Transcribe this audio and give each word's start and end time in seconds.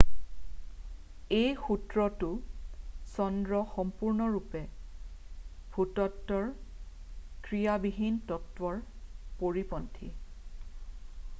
এই 1.39 1.49
সূত্ৰটো 1.65 2.29
চন্দ্ৰ 3.17 3.59
সম্পূৰ্ণৰূপে 3.73 4.61
ভূতত্বৰ 5.75 6.47
ক্ৰিয়াবিহীন 7.49 8.17
তত্বৰ 8.31 8.81
পৰিপন্থী 9.43 10.11